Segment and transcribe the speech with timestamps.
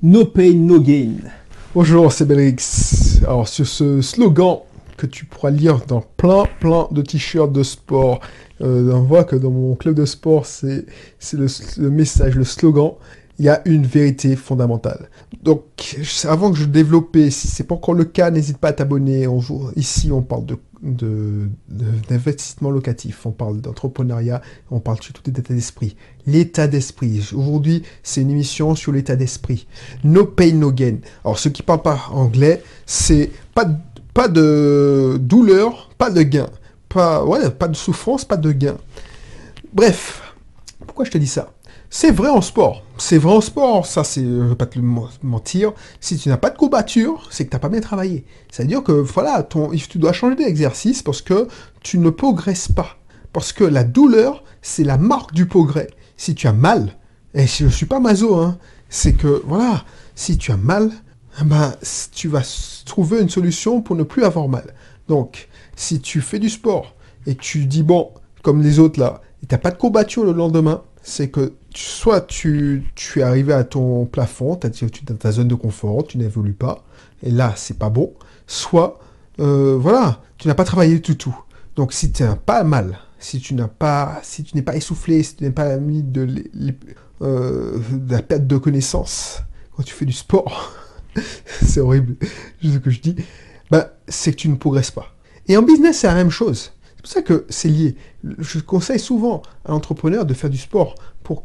[0.00, 1.16] No pain, no gain.
[1.74, 3.20] Bonjour, c'est Belrix.
[3.24, 4.58] Alors, sur ce slogan
[4.96, 8.20] que tu pourras lire dans plein, plein de t-shirts de sport,
[8.60, 10.86] euh, on voit que dans mon club de sport, c'est
[11.32, 11.46] le,
[11.78, 12.92] le message, le slogan.
[13.40, 15.10] Il y a une vérité fondamentale.
[15.42, 19.26] Donc, avant que je développe, si c'est pas encore le cas, n'hésite pas à t'abonner.
[19.74, 25.96] Ici, on parle de d'investissement locatif, on parle d'entrepreneuriat, on parle surtout d'état d'esprit.
[26.26, 27.30] L'état d'esprit.
[27.34, 29.66] Aujourd'hui, c'est une émission sur l'état d'esprit.
[30.04, 30.98] No pain, no gain.
[31.24, 33.66] Alors, ceux qui parlent pas anglais, c'est pas,
[34.14, 36.48] pas de douleur, pas de gain.
[36.88, 37.24] Pas,
[37.58, 38.76] pas de souffrance, pas de gain.
[39.72, 40.34] Bref,
[40.86, 41.52] pourquoi je te dis ça?
[41.90, 42.82] C'est vrai en sport.
[42.98, 44.78] C'est vrai en sport, ça c'est, je vais pas te
[45.22, 45.72] mentir.
[46.00, 48.24] Si tu n'as pas de courbature, c'est que tu n'as pas bien travaillé.
[48.50, 49.46] C'est-à-dire que voilà,
[49.88, 51.48] tu dois changer d'exercice parce que
[51.80, 52.96] tu ne progresses pas.
[53.32, 55.88] Parce que la douleur, c'est la marque du progrès.
[56.16, 56.96] Si tu as mal,
[57.34, 58.58] et je ne suis pas maso, hein,
[58.88, 60.90] c'est que voilà, si tu as mal,
[61.40, 61.74] eh ben,
[62.12, 62.42] tu vas
[62.84, 64.74] trouver une solution pour ne plus avoir mal.
[65.08, 66.94] Donc, si tu fais du sport
[67.26, 68.10] et tu dis bon,
[68.42, 72.20] comme les autres là, et tu n'as pas de courbature le lendemain, c'est que soit
[72.20, 72.84] tu,
[73.16, 76.84] es arrivé à ton plafond, tu dans ta zone de confort, tu n'évolues pas,
[77.22, 78.12] et là, c'est pas bon,
[78.46, 79.00] soit,
[79.40, 81.36] euh, voilà, tu n'as pas travaillé du tout.
[81.76, 85.22] Donc, si tu n'as pas mal, si tu n'as pas, si tu n'es pas essoufflé,
[85.22, 86.44] si tu n'es pas mis de,
[87.22, 87.78] euh,
[88.08, 89.42] la perte de connaissance
[89.74, 90.72] quand tu fais du sport,
[91.62, 92.16] c'est horrible
[92.62, 93.16] ce que je dis,
[93.70, 95.14] bah, c'est que tu ne progresses pas.
[95.46, 96.72] Et en business, c'est la même chose.
[97.08, 97.96] Pour ça que c'est lié.
[98.38, 101.44] Je conseille souvent à l'entrepreneur de faire du sport pour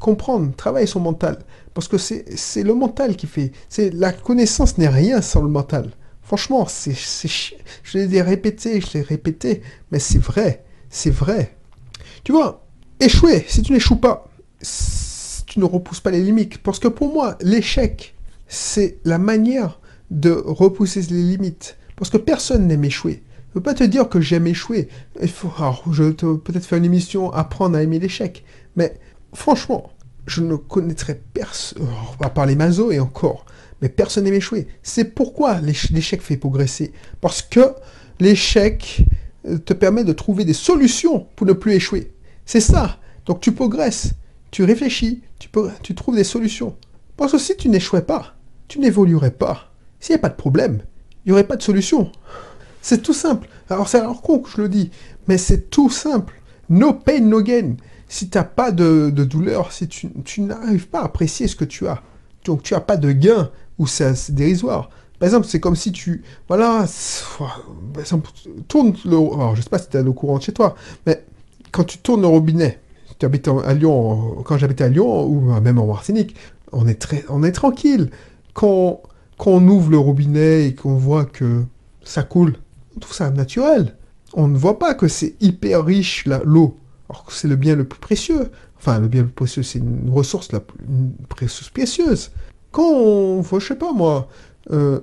[0.00, 1.40] comprendre, travailler son mental.
[1.74, 3.52] Parce que c'est le mental qui fait.
[3.68, 5.90] C'est La connaissance n'est rien sans le mental.
[6.22, 9.60] Franchement, je l'ai répété, je l'ai répété,
[9.90, 10.64] mais c'est vrai.
[10.88, 11.58] C'est vrai.
[12.24, 12.64] Tu vois,
[12.98, 14.30] échouer, si tu n'échoues pas,
[15.46, 16.56] tu ne repousses pas les limites.
[16.56, 18.14] Parce que pour moi, l'échec,
[18.48, 19.78] c'est la manière
[20.10, 21.76] de repousser les limites.
[21.96, 23.22] Parce que personne n'aime échouer.
[23.52, 24.88] Je ne veux pas te dire que j'aime échouer.
[25.20, 28.44] Il faut, alors, je peut-être faire une émission apprendre à aimer l'échec.
[28.76, 28.94] Mais
[29.34, 29.92] franchement,
[30.26, 33.44] je ne connaîtrais personne, on va parler mazo et encore,
[33.82, 34.68] mais personne n'aime échouer.
[34.82, 36.92] C'est pourquoi l'échec fait progresser.
[37.20, 37.74] Parce que
[38.20, 39.04] l'échec
[39.46, 42.12] euh, te permet de trouver des solutions pour ne plus échouer.
[42.46, 43.00] C'est ça.
[43.26, 44.12] Donc tu progresses,
[44.50, 45.50] tu réfléchis, tu,
[45.82, 46.74] tu trouves des solutions.
[47.18, 48.34] Parce que si tu n'échouais pas,
[48.66, 49.72] tu n'évoluerais pas.
[50.00, 50.82] S'il n'y a pas de problème,
[51.24, 52.10] il n'y aurait pas de solution.
[52.82, 53.48] C'est tout simple.
[53.70, 54.90] Alors c'est alors con que je le dis,
[55.28, 56.42] mais c'est tout simple.
[56.68, 57.76] No pain, no gain.
[58.08, 61.86] Si tu n'as pas de, douleur, si tu, n'arrives pas à apprécier ce que tu
[61.86, 62.02] as,
[62.44, 64.90] donc tu n'as pas de gain, ou c'est dérisoire.
[65.18, 66.22] Par exemple, c'est comme si tu...
[66.48, 66.84] Voilà,
[67.38, 68.28] par exemple,
[68.68, 69.16] tourne le...
[69.16, 70.74] Alors, je sais pas si tu as l'eau courante chez toi,
[71.06, 71.24] mais
[71.70, 72.80] quand tu tournes le robinet,
[73.18, 76.34] tu habites à Lyon, quand j'habitais à Lyon, ou même en Martinique,
[76.72, 78.10] on est, très, on est tranquille.
[78.52, 79.00] Quand,
[79.38, 81.64] quand on ouvre le robinet et qu'on voit que
[82.04, 82.56] ça coule,
[83.02, 83.96] trouve ça naturel.
[84.34, 86.78] On ne voit pas que c'est hyper riche l'eau,
[87.10, 88.50] alors que c'est le bien le plus précieux.
[88.78, 90.78] Enfin, le bien le plus précieux, c'est une ressource la plus
[91.72, 92.30] précieuse.
[92.70, 94.28] Quand on je sais pas moi,
[94.70, 95.00] euh,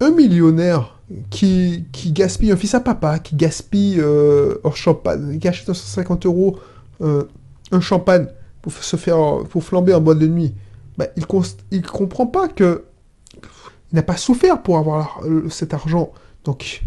[0.00, 5.48] un millionnaire qui, qui, gaspille un fils à papa, qui gaspille euh, hors champagne, qui
[5.48, 6.58] achète 150 euros
[7.00, 7.24] euh,
[7.72, 8.26] un champagne
[8.60, 9.16] pour se faire,
[9.48, 10.54] pour flamber en boîte de nuit,
[10.98, 11.24] bah, il,
[11.70, 12.84] il comprend pas que
[13.92, 16.12] il n'a pas souffert pour avoir cet argent.
[16.44, 16.82] Donc,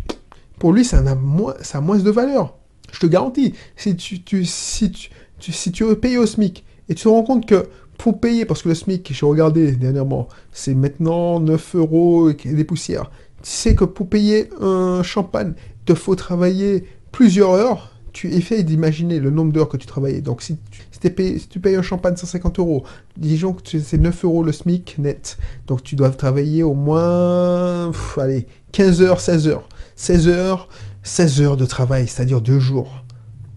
[0.60, 2.56] pour lui, ça a, moins, de valeur.
[2.92, 4.92] Je te garantis, si tu, si
[5.40, 8.62] si tu veux payer au SMIC et tu te rends compte que pour payer, parce
[8.62, 13.12] que le SMIC, j'ai regardé dernièrement, c'est maintenant 9 euros et des poussières.
[13.44, 17.92] Tu sais que pour payer un champagne, il te faut travailler plusieurs heures.
[18.14, 20.22] Tu essaies d'imaginer le nombre d'heures que tu travaillais.
[20.22, 20.58] Donc si
[21.02, 22.84] si, tu payes un champagne 150 euros,
[23.18, 25.38] disons que c'est 9 euros le SMIC net.
[25.68, 29.68] Donc tu dois travailler au moins, allez, 15 heures, 16 heures.
[29.96, 30.70] 16 heures,
[31.04, 33.04] 16 heures de travail, c'est-à-dire deux jours.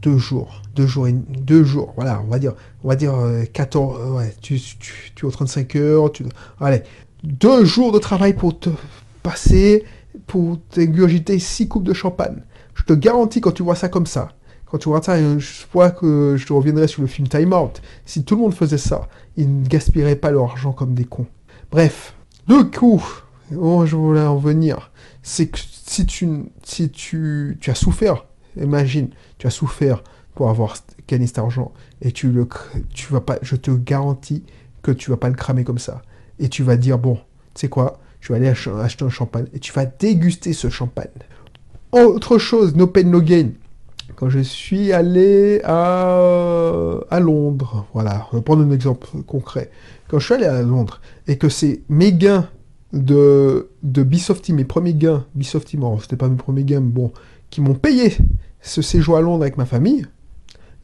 [0.03, 0.63] Deux jours.
[0.75, 1.93] Deux jours et deux jours.
[1.97, 3.15] Voilà, on va dire, on va dire
[3.53, 6.11] 14, euh, euh, ouais, tu, tu, tu, 35 heures,
[6.61, 6.83] allez,
[7.23, 8.71] deux jours de travail pour te
[9.23, 9.85] passer,
[10.27, 12.43] pour t'ingurgiter six coupes de champagne.
[12.75, 14.31] Je te garantis quand tu vois ça comme ça,
[14.73, 17.83] quand tu vois ça, je vois que je reviendrai sur le film Time Out.
[18.07, 21.27] Si tout le monde faisait ça, ils ne gaspilleraient pas leur argent comme des cons.
[21.71, 22.15] Bref,
[22.49, 23.05] deux coups,
[23.55, 24.91] oh, je voulais en venir,
[25.23, 26.27] c'est que si tu,
[26.91, 28.25] tu, tu as souffert,
[28.59, 30.03] imagine, tu as souffert
[30.35, 32.49] pour avoir gagné cet argent et tu le,
[32.95, 34.43] tu vas pas, je te garantis
[34.81, 36.01] que tu vas pas le cramer comme ça.
[36.39, 39.59] Et tu vas dire, bon, tu sais quoi, je vais aller acheter un champagne et
[39.59, 41.11] tu vas déguster ce champagne.
[41.93, 43.51] Autre chose, no pain, no gain.
[44.17, 49.71] Quand je suis allé à, à Londres, voilà, je vais prendre un exemple concret.
[50.09, 52.49] quand je suis allé à Londres et que c'est mes gains
[52.93, 54.07] de, de
[54.53, 57.13] mes premiers gains, Bisofty, bon, c'était pas mes premiers gains, mais bon,
[57.51, 58.17] qui m'ont payé
[58.61, 60.07] ce séjour à Londres avec ma famille,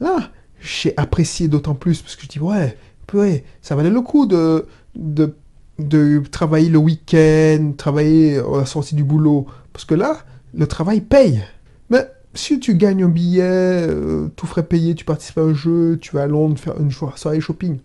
[0.00, 2.76] là, j'ai apprécié d'autant plus parce que je dis, ouais,
[3.06, 4.66] purée, ça valait le coup de,
[4.96, 5.34] de,
[5.78, 10.18] de travailler le week-end, travailler à la sortie du boulot, parce que là,
[10.54, 11.42] le travail paye.
[11.90, 15.98] Mais si tu gagnes un billet, euh, tout frais payé, tu participes à un jeu,
[16.00, 17.78] tu vas à Londres faire une soirée shopping,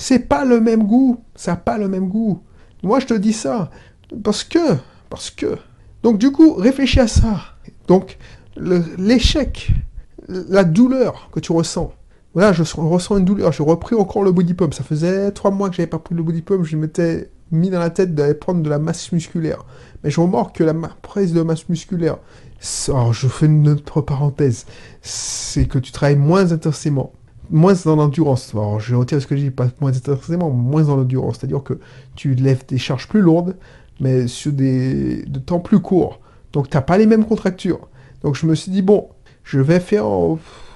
[0.00, 1.20] c'est pas le même goût.
[1.34, 2.40] Ça n'a pas le même goût.
[2.84, 3.70] Moi, je te dis ça
[4.22, 4.76] parce que,
[5.10, 5.58] parce que.
[6.04, 7.40] Donc, du coup, réfléchis à ça.
[7.88, 8.16] Donc,
[8.56, 9.72] l'échec,
[10.28, 11.92] la douleur que tu ressens.
[12.32, 13.50] Voilà, je ressens une douleur.
[13.50, 14.72] J'ai repris encore le body pump.
[14.72, 16.64] Ça faisait trois mois que j'avais pas pris le body pump.
[16.64, 19.64] Je m'étais mis dans la tête d'aller prendre de la masse musculaire.
[20.04, 22.18] Mais je remarque que la prise de masse musculaire,
[22.88, 24.66] alors je fais une autre parenthèse,
[25.02, 27.12] c'est que tu travailles moins intensément
[27.50, 28.50] moins dans l'endurance.
[28.54, 31.38] Alors, je retire ce que je dis, pas moins intensément, moins dans l'endurance.
[31.38, 31.78] C'est-à-dire que
[32.14, 33.56] tu lèves des charges plus lourdes,
[34.00, 36.20] mais sur des de temps plus courts.
[36.52, 37.88] Donc, tu n'as pas les mêmes contractures.
[38.22, 39.08] Donc, je me suis dit, bon,
[39.44, 40.06] je vais faire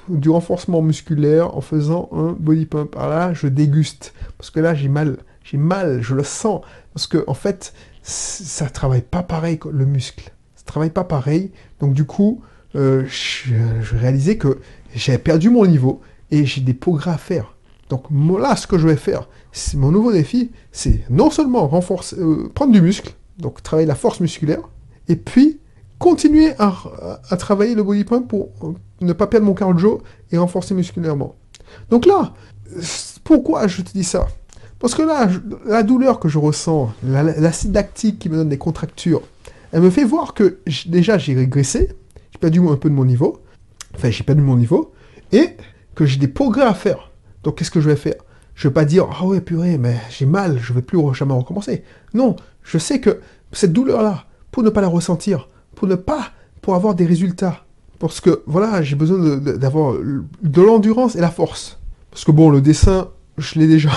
[0.08, 2.96] du renforcement musculaire en faisant un body pump.
[2.96, 4.14] Alors là, je déguste.
[4.38, 5.19] Parce que là, j'ai mal.
[5.44, 6.62] J'ai mal, je le sens.
[6.94, 10.32] Parce que, en fait, ça travaille pas pareil, le muscle.
[10.62, 11.50] Ça travaille pas pareil.
[11.80, 12.42] Donc, du coup,
[12.74, 14.60] euh, je, réalisais que
[14.94, 16.00] j'avais perdu mon niveau
[16.30, 17.54] et j'ai des progrès à faire.
[17.90, 22.16] Donc là, ce que je vais faire, c'est mon nouveau défi, c'est non seulement renforcer,
[22.18, 24.62] euh, prendre du muscle, donc travailler la force musculaire,
[25.08, 25.60] et puis
[25.98, 28.72] continuer à, travailler le body pump pour euh,
[29.02, 30.00] ne pas perdre mon cardio
[30.30, 31.34] et renforcer musculairement.
[31.90, 32.32] Donc là,
[33.24, 34.26] pourquoi je te dis ça?
[34.78, 35.28] Parce que là,
[35.66, 39.22] la douleur que je ressens, l'acide lactique qui me donne des contractures,
[39.72, 41.88] elle me fait voir que déjà j'ai régressé,
[42.30, 43.42] j'ai perdu un peu de mon niveau,
[43.94, 44.92] enfin j'ai perdu mon niveau,
[45.32, 45.56] et
[45.94, 47.10] que j'ai des progrès à faire.
[47.42, 48.14] Donc qu'est-ce que je vais faire?
[48.54, 51.82] Je vais pas dire ah ouais purée mais j'ai mal, je vais plus jamais recommencer.
[52.12, 53.20] Non, je sais que
[53.52, 57.64] cette douleur là, pour ne pas la ressentir, pour ne pas pour avoir des résultats,
[57.98, 61.80] parce que voilà j'ai besoin d'avoir de, l'endurance et la force.
[62.10, 63.08] Parce que bon le dessin
[63.38, 63.90] je l'ai déjà.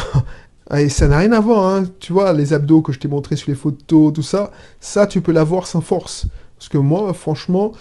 [0.75, 1.83] Et ça n'a rien à voir, hein.
[1.99, 5.21] tu vois, les abdos que je t'ai montré sur les photos, tout ça, ça tu
[5.21, 6.25] peux l'avoir sans force.
[6.57, 7.73] Parce que moi, franchement,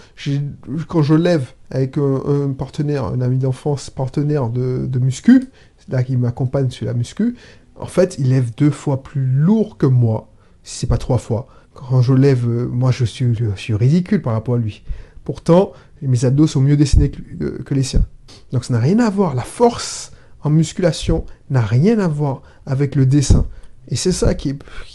[0.87, 6.03] quand je lève avec un, partenaire, un ami d'enfance, partenaire de, de muscu, c'est là
[6.03, 7.35] qui m'accompagne sur la muscu,
[7.79, 10.29] en fait, il lève deux fois plus lourd que moi,
[10.63, 11.47] si c'est pas trois fois.
[11.73, 13.25] Quand je lève, euh, moi, je suis,
[13.69, 14.83] ridicule par rapport à lui.
[15.23, 18.05] Pourtant, mes abdos sont mieux dessinés que, que les siens.
[18.51, 19.35] Donc ça n'a rien à voir.
[19.35, 20.11] La force
[20.49, 23.45] musculation n'a rien à voir avec le dessin.
[23.87, 24.49] Et c'est ça qui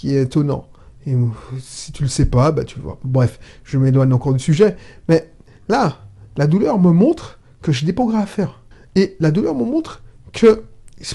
[0.05, 0.67] est étonnant.
[1.06, 1.14] Et
[1.61, 2.99] si tu le sais pas, bah tu vois.
[3.05, 4.76] Bref, je m'éloigne encore du sujet.
[5.08, 5.31] Mais
[5.69, 5.99] là,
[6.37, 8.62] la douleur me montre que j'ai des progrès à faire.
[8.97, 10.02] Et la douleur me montre
[10.32, 10.64] que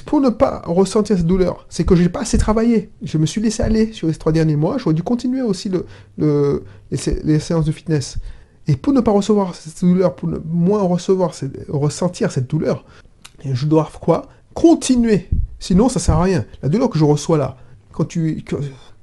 [0.05, 2.89] pour ne pas ressentir cette douleur, c'est que je n'ai pas assez travaillé.
[3.03, 4.77] Je me suis laissé aller sur les trois derniers mois.
[4.77, 5.69] J'aurais dû continuer aussi
[6.17, 8.17] le, les, séances de fitness.
[8.67, 11.33] Et pour ne pas recevoir cette douleur, pour ne moins recevoir,
[11.69, 12.83] ressentir cette douleur,
[13.53, 14.27] je dois quoi?
[14.53, 15.29] Continuer.
[15.59, 16.45] Sinon, ça sert à rien.
[16.61, 17.57] La douleur que je reçois là,
[17.91, 18.43] quand tu,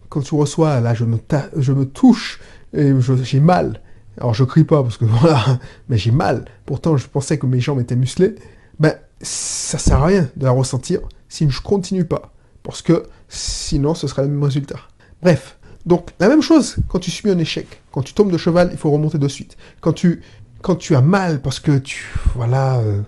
[0.09, 1.19] quand tu reçois, là, je me,
[1.56, 2.41] je me touche
[2.75, 2.93] et
[3.23, 3.81] j'ai mal.
[4.19, 5.59] Alors, je crie pas parce que voilà,
[5.89, 6.44] mais j'ai mal.
[6.67, 8.35] Pourtant, je pensais que mes jambes étaient musclées.
[8.79, 12.33] Ben, ça sert à rien de la ressentir si je continue pas.
[12.62, 14.79] Parce que sinon, ce sera le même résultat.
[15.23, 15.59] Bref.
[15.87, 17.67] Donc, la même chose quand tu subis un échec.
[17.91, 19.56] Quand tu tombes de cheval, il faut remonter de suite.
[19.81, 20.22] Quand tu,
[20.61, 22.06] quand tu as mal parce que tu,
[22.37, 23.01] voilà, euh,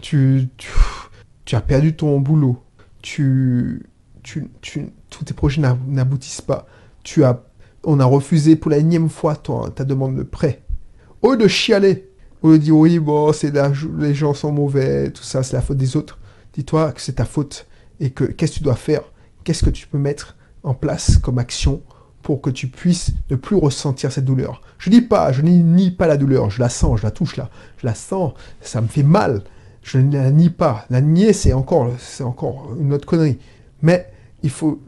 [0.00, 0.68] tu, tu,
[1.44, 2.62] tu as perdu ton boulot.
[3.02, 3.86] Tu,
[4.22, 6.66] tu, tu, tous tes projets n'aboutissent pas.
[7.02, 7.42] Tu as,
[7.84, 10.62] on a refusé pour la énième fois ta demande de prêt.
[11.22, 12.10] Au lieu de chialer,
[12.42, 13.52] au lieu de dire oui, bon, c'est
[13.98, 16.18] les gens sont mauvais, tout ça, c'est la faute des autres.
[16.54, 17.66] Dis-toi que c'est ta faute
[18.00, 19.02] et que qu'est-ce que tu dois faire?
[19.44, 21.82] Qu'est-ce que tu peux mettre en place comme action
[22.22, 24.62] pour que tu puisses ne plus ressentir cette douleur?
[24.78, 27.50] Je dis pas, je nie, pas la douleur, je la sens, je la touche là,
[27.78, 29.42] je la sens, ça me fait mal.
[29.82, 30.86] Je ne la nie pas.
[30.90, 33.38] La nier, c'est encore, c'est encore une autre connerie.
[33.82, 34.06] Mais
[34.42, 34.80] il faut,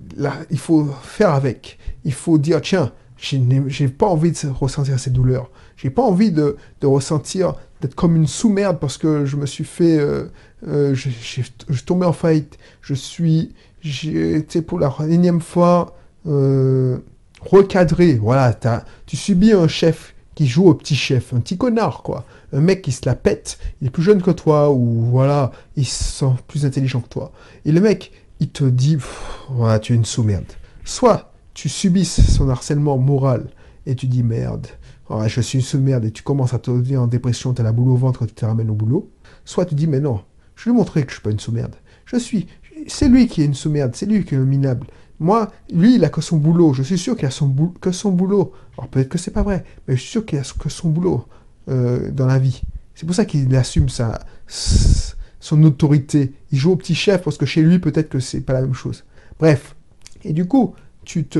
[0.50, 1.78] il faut faire avec.
[2.04, 5.50] Il faut dire, tiens, j'ai pas envie de ressentir cette douleur.
[5.76, 9.64] J'ai pas envie de, de ressentir, d'être comme une sous-merde parce que je me suis
[9.64, 10.24] fait, euh,
[10.66, 11.44] euh, je suis
[11.84, 12.58] tombé en faillite.
[12.80, 15.96] Je suis, j'ai été pour la énième fois
[16.26, 16.98] euh,
[17.40, 18.14] recadré.
[18.14, 18.56] Voilà,
[19.06, 22.24] tu subis un chef qui joue au petit chef, un petit connard, quoi.
[22.52, 25.86] Un mec qui se la pète, il est plus jeune que toi, ou voilà, il
[25.86, 27.32] se sent plus intelligent que toi.
[27.64, 28.96] Et le mec, il te dit,
[29.50, 30.52] voilà, tu es une sous-merde.
[30.84, 33.48] Soit tu subisses son harcèlement moral
[33.86, 34.66] et tu dis merde,
[35.26, 37.72] je suis une sous-merde et tu commences à te dire en dépression, tu as la
[37.72, 39.10] boule au ventre quand tu te ramènes au boulot.
[39.44, 40.22] Soit tu dis mais non,
[40.56, 41.74] je lui montrer que je suis pas une sous-merde.
[42.04, 42.46] Je suis,
[42.86, 44.86] c'est lui qui est une sous-merde, c'est lui qui est un minable.
[45.22, 46.74] Moi, lui, il a que son boulot.
[46.74, 47.30] Je suis sûr qu'il a
[47.80, 48.52] que son boulot.
[48.76, 51.24] Alors peut-être que c'est pas vrai, mais je suis sûr qu'il a que son boulot
[51.68, 52.62] euh, dans la vie.
[52.94, 56.32] C'est pour ça qu'il assume sa, son autorité.
[56.50, 58.74] Il joue au petit chef parce que chez lui, peut-être que c'est pas la même
[58.74, 59.04] chose.
[59.38, 59.76] Bref.
[60.24, 60.74] Et du coup,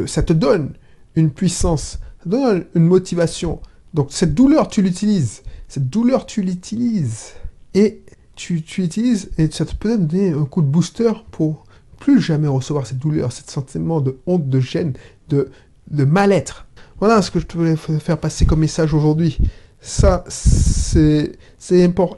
[0.07, 0.75] ça te donne
[1.17, 3.61] une puissance, ça te donne une motivation.
[3.95, 5.43] Donc cette douleur, tu l'utilises.
[5.67, 7.33] Cette douleur, tu l'utilises.
[7.75, 8.03] Et
[8.37, 11.65] tu, tu l'utilises et ça te peut donner un coup de booster pour
[12.03, 14.95] plus jamais recevoir cette douleur, ce sentiment de honte, de gêne,
[15.29, 15.51] de,
[15.89, 16.67] de mal-être.
[16.99, 19.39] Voilà ce que je voulais faire passer comme message aujourd'hui.
[19.81, 21.39] Ça, c'est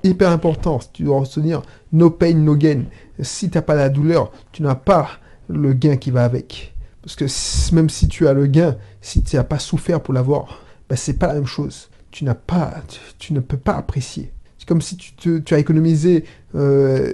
[0.02, 0.80] hyper important.
[0.94, 1.60] Tu dois retenir
[1.92, 2.84] no pain, no gain.
[3.20, 5.08] Si tu n'as pas la douleur, tu n'as pas
[5.48, 6.74] le gain qui va avec.
[7.02, 10.62] Parce que même si tu as le gain, si tu n'as pas souffert pour l'avoir,
[10.88, 11.90] ben c'est pas la même chose.
[12.10, 12.74] Tu pas,
[13.18, 14.32] tu, ne peux pas apprécier.
[14.56, 16.24] C'est comme si tu, tu as économisé
[16.54, 17.12] euh,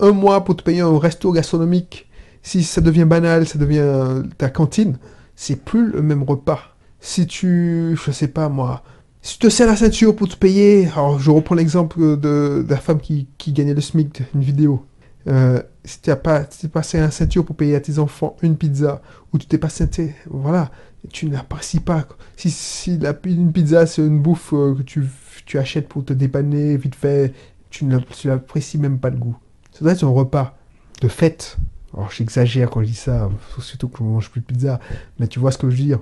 [0.00, 2.05] un mois pour te payer un resto gastronomique.
[2.46, 4.98] Si ça devient banal, ça devient ta cantine,
[5.34, 6.76] c'est plus le même repas.
[7.00, 8.84] Si tu, je sais pas moi,
[9.20, 12.76] si tu te sers la ceinture pour te payer, alors je reprends l'exemple de, la
[12.76, 14.86] femme qui, gagnait le SMIC, une vidéo.
[15.26, 18.56] Euh, si tu n'as pas, t'es passé la ceinture pour payer à tes enfants une
[18.56, 20.70] pizza, ou tu t'es pas ceinté, voilà,
[21.10, 22.06] tu n'apprécies pas.
[22.36, 25.02] Si, si une pizza, c'est une bouffe euh, que tu,
[25.46, 27.34] tu achètes pour te dépanner vite fait,
[27.70, 29.36] tu n'apprécies même pas le goût.
[29.72, 30.56] Ça doit être un repas
[31.02, 31.58] de fête.
[31.96, 34.80] Alors j'exagère quand je dis ça, surtout que je mange plus de pizza,
[35.18, 36.00] mais tu vois ce que je veux dire.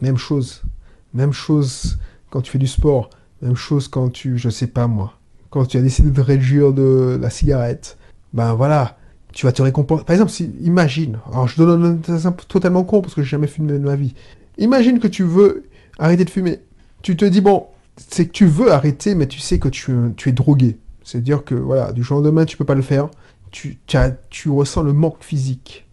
[0.00, 0.62] Même chose.
[1.14, 1.98] Même chose
[2.30, 3.10] quand tu fais du sport.
[3.42, 5.14] Même chose quand tu, je sais pas moi,
[5.50, 7.98] quand tu as décidé de réduire de la cigarette.
[8.32, 8.96] Ben voilà,
[9.32, 10.04] tu vas te récompenser.
[10.04, 13.48] Par exemple, si, imagine, alors je donne un exemple totalement con parce que j'ai jamais
[13.48, 14.14] fumé de ma vie.
[14.58, 15.64] Imagine que tu veux
[15.98, 16.60] arrêter de fumer.
[17.02, 19.92] Tu te dis, bon, c'est que tu veux arrêter, mais tu sais que tu,
[20.26, 20.78] es drogué.
[21.02, 23.08] C'est-à-dire que, voilà, du jour au lendemain, tu peux pas le faire.
[23.52, 23.78] Tu,
[24.30, 25.86] tu, ressens le manque physique.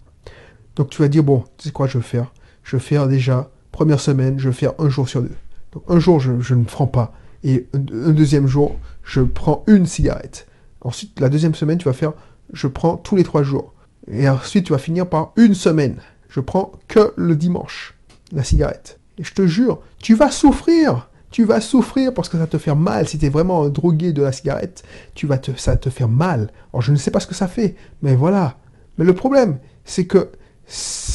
[0.75, 3.51] Donc tu vas dire, bon, tu sais quoi je vais faire Je vais faire déjà,
[3.71, 5.35] première semaine, je vais faire un jour sur deux.
[5.73, 7.13] Donc un jour, je, ne prends pas.
[7.43, 10.47] Et un, deuxième jour, je prends une cigarette.
[10.81, 12.13] Ensuite, la deuxième semaine, tu vas faire,
[12.53, 13.73] je prends tous les trois jours.
[14.09, 15.97] Et ensuite, tu vas finir par une semaine.
[16.29, 17.95] Je prends que le dimanche,
[18.31, 18.99] la cigarette.
[19.17, 21.08] Et je te jure, tu vas souffrir.
[21.31, 23.07] Tu vas souffrir parce que ça te fait mal.
[23.07, 24.83] Si tu es vraiment un drogué de la cigarette,
[25.13, 26.51] tu vas te, ça te faire mal.
[26.74, 28.57] Alors, je ne sais pas ce que ça fait, mais voilà.
[28.98, 30.31] Mais le problème, c'est que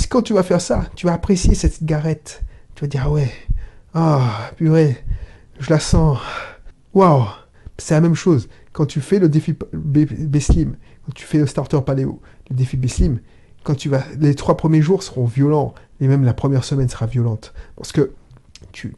[0.09, 2.43] quand tu vas faire ça, tu vas apprécier cette cigarette.
[2.75, 3.31] Tu vas dire, ah ouais,
[3.93, 4.97] ah, purée,
[5.59, 6.19] je la sens.
[6.93, 7.25] Waouh
[7.79, 8.49] C'est la même chose.
[8.73, 13.21] Quand tu fais le défi B-Slim, quand tu fais le starter paléo, le défi B-Slim,
[13.63, 17.07] quand tu vas, les trois premiers jours seront violents, et même la première semaine sera
[17.07, 17.55] violente.
[17.77, 18.13] Parce que
[18.73, 18.95] tu,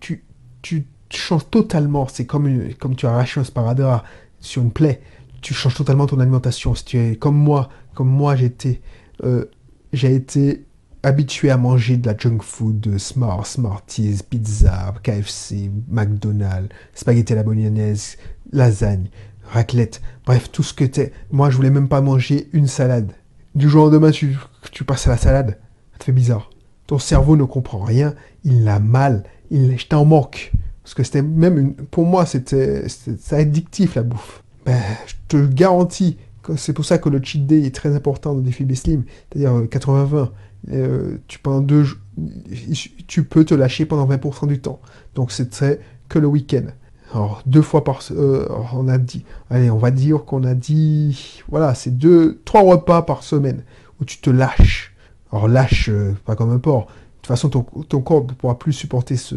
[0.62, 2.06] tu changes totalement.
[2.08, 4.04] C'est comme, une, comme tu arraches un sparadrap
[4.40, 5.00] sur une plaie.
[5.42, 6.75] Tu changes totalement ton alimentation.
[6.75, 8.80] Si tu es comme moi, comme moi j'étais,
[9.25, 9.46] euh,
[9.92, 10.66] j'ai été
[11.02, 17.42] habitué à manger de la junk food, Smart, Smarties, pizza, KFC, McDonald's, spaghetti à la
[17.44, 18.16] bolognaise,
[18.52, 19.08] lasagne,
[19.44, 21.12] raclette, bref, tout ce que t'es.
[21.30, 23.12] Moi, je voulais même pas manger une salade.
[23.54, 24.36] Du jour au lendemain, tu,
[24.72, 25.58] tu passes à la salade.
[25.92, 26.50] Ça te fait bizarre.
[26.86, 30.52] Ton cerveau ne comprend rien, il l'a mal, il, je t'en manque.
[30.86, 32.84] Parce que c'était même une, pour moi, c'était,
[33.32, 34.44] addictif la bouffe.
[34.64, 38.34] Ben, je te garantis que c'est pour ça que le cheat day est très important
[38.34, 39.02] dans défi Slim,
[39.32, 40.14] c'est-à-dire 80-20.
[40.14, 40.26] Euh,
[40.70, 44.78] euh, tu, peux te lâcher pendant 20% du temps.
[45.16, 46.66] Donc c'est que le week-end.
[47.12, 51.42] Alors deux fois par, euh, on a dit, allez, on va dire qu'on a dit,
[51.48, 53.64] voilà, c'est deux, trois repas par semaine
[54.00, 54.94] où tu te lâches.
[55.32, 56.86] Alors lâche, euh, pas comme un porc.
[57.26, 59.35] Toute façon, ton, corps ne pourra plus supporter ce,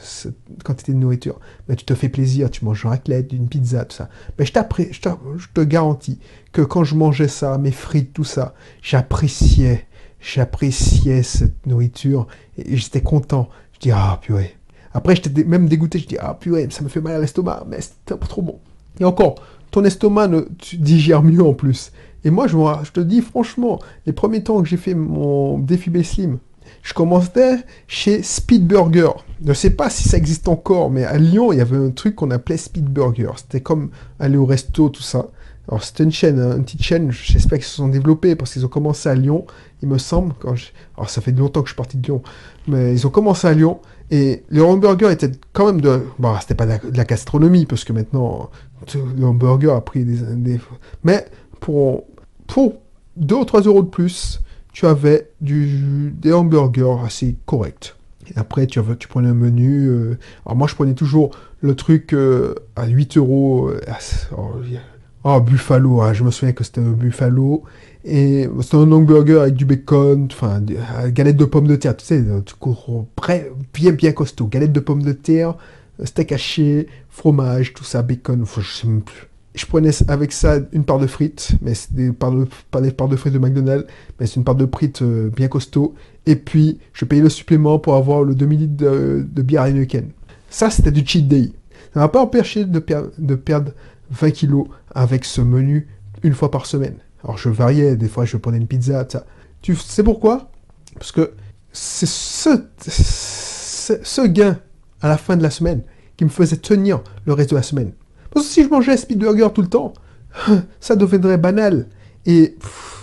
[0.00, 1.40] cette quantité de nourriture.
[1.68, 4.08] Mais tu te fais plaisir, tu manges une raclette, une pizza, tout ça.
[4.38, 4.92] Mais je, je,
[5.38, 6.20] je te garantis
[6.52, 9.86] que quand je mangeais ça, mes frites, tout ça, j'appréciais
[10.22, 13.48] j'appréciais cette nourriture et j'étais content.
[13.72, 14.56] Je dis, ah purée.
[14.94, 15.98] Après, j'étais même dégoûté.
[15.98, 18.60] Je dis, ah purée, ça me fait mal à l'estomac, mais c'était trop bon.
[19.00, 19.34] Et encore,
[19.72, 21.90] ton estomac, ne, tu digères mieux en plus.
[22.24, 25.90] Et moi, je, je te dis franchement, les premiers temps que j'ai fait mon défi
[26.04, 26.38] Slim,
[26.82, 29.10] je commençais chez Speed Burger.
[29.42, 31.90] Je ne sais pas si ça existe encore, mais à Lyon, il y avait un
[31.90, 33.30] truc qu'on appelait Speed Burger.
[33.36, 35.28] C'était comme aller au resto, tout ça.
[35.68, 38.64] Alors c'était une chaîne, hein, une petite chaîne, j'espère qu'ils se sont développés parce qu'ils
[38.66, 39.46] ont commencé à Lyon,
[39.80, 40.34] il me semble.
[40.40, 40.54] Quand
[40.96, 42.22] Alors ça fait longtemps que je suis parti de Lyon,
[42.66, 46.02] mais ils ont commencé à Lyon et le hamburger était quand même de...
[46.18, 48.50] Bon, c'était pas de la, gastronomie parce que maintenant
[48.94, 50.60] le hamburger a pris des...
[51.04, 51.26] Mais
[51.60, 52.04] pour,
[52.48, 52.74] pour
[53.16, 54.40] 2 ou 3 euros de plus,
[54.72, 57.94] tu avais du, des hamburgers assez corrects.
[58.28, 59.86] Et après, tu, tu prenais un menu.
[59.88, 63.68] Euh, alors moi, je prenais toujours le truc euh, à 8 euros.
[63.68, 63.80] Euh,
[65.24, 67.62] Oh, Buffalo, hein, je me souviens que c'était un Buffalo.
[68.04, 70.60] Et c'était un hamburger avec du bacon, enfin,
[71.10, 72.24] galette de pommes de terre, tu sais,
[73.72, 74.46] bien, bien costaud.
[74.46, 75.54] Galette de pommes de terre,
[76.02, 79.28] steak haché, fromage, tout ça, bacon, enfin, je sais même plus.
[79.54, 82.90] Je prenais avec ça une part de frites, mais c'est des parts de, pas des
[82.90, 83.86] parts de frites de McDonald's,
[84.18, 85.94] mais c'est une part de frites euh, bien costaud.
[86.24, 90.10] Et puis, je payais le supplément pour avoir le demi-litre de, de bière Heineken.
[90.48, 91.52] Ça, c'était du cheat day.
[91.92, 93.72] Ça m'a pas empêché de, per- de perdre
[94.10, 95.88] 20 kilos avec ce menu
[96.22, 96.94] une fois par semaine.
[97.22, 99.26] Alors je variais, des fois je prenais une pizza, ça.
[99.60, 100.50] Tu sais pourquoi?
[100.94, 101.32] Parce que
[101.72, 102.50] c'est ce,
[102.88, 104.58] ce, ce gain
[105.00, 105.82] à la fin de la semaine
[106.16, 107.92] qui me faisait tenir le reste de la semaine.
[108.32, 109.92] Parce que si je mangeais speed burger tout le temps,
[110.80, 111.86] ça deviendrait banal.
[112.26, 112.56] Et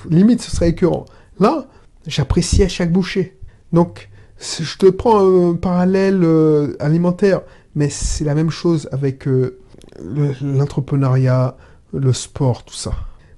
[0.09, 1.05] limite ce serait écœurant.
[1.39, 1.67] Là,
[2.07, 3.37] j'appréciais chaque bouchée.
[3.73, 4.09] Donc,
[4.39, 7.41] je te prends un parallèle euh, alimentaire,
[7.75, 9.59] mais c'est la même chose avec euh,
[10.01, 11.57] le- l'entrepreneuriat,
[11.93, 12.91] le sport, tout ça.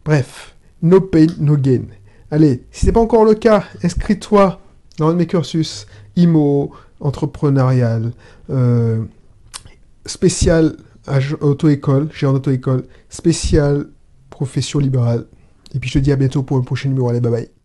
[0.06, 1.84] Bref, no pain, no gain.
[2.30, 4.60] Allez, si c'est pas encore le cas, inscris-toi
[4.98, 8.12] dans un de mes cursus IMO, entrepreneurial,
[8.50, 9.04] euh,
[10.06, 10.76] spécial
[11.42, 13.88] auto-école, gérant d'auto-école, spécial
[14.30, 15.28] profession libérale.
[15.74, 17.10] Et puis je te dis à bientôt pour un prochain numéro.
[17.10, 17.61] Allez, bye bye.